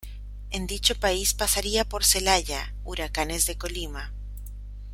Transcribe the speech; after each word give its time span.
En 0.49 0.65
dicho 0.65 0.95
país 0.99 1.35
pasaría 1.35 1.85
por 1.87 2.03
Celaya, 2.03 2.73
Huracanes 2.83 3.45
de 3.45 3.59
Colima. 3.59 4.11